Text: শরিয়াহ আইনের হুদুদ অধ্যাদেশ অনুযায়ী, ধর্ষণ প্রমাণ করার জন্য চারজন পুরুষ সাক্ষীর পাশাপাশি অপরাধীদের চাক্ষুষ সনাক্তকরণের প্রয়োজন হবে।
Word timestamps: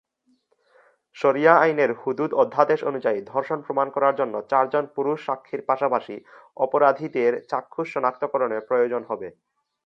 শরিয়াহ 1.15 1.57
আইনের 1.61 1.91
হুদুদ 2.01 2.31
অধ্যাদেশ 2.33 2.79
অনুযায়ী, 2.83 3.19
ধর্ষণ 3.25 3.59
প্রমাণ 3.65 3.87
করার 3.95 4.13
জন্য 4.15 4.35
চারজন 4.51 4.85
পুরুষ 4.95 5.17
সাক্ষীর 5.27 5.61
পাশাপাশি 5.69 6.15
অপরাধীদের 6.57 7.31
চাক্ষুষ 7.51 7.87
সনাক্তকরণের 7.93 8.61
প্রয়োজন 8.69 9.01
হবে। 9.09 9.27